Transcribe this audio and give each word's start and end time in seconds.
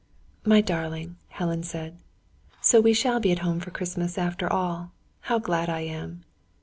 "My 0.43 0.61
darling!" 0.61 1.17
Helen 1.29 1.61
said. 1.61 1.97
"So 2.59 2.81
we 2.81 2.91
shall 2.91 3.19
be 3.19 3.31
at 3.31 3.37
home 3.45 3.59
for 3.59 3.69
Christmas 3.69 4.17
after 4.17 4.51
all. 4.51 4.93
How 5.29 5.37
glad 5.37 5.69
I 5.69 5.81
am!" 5.81 6.23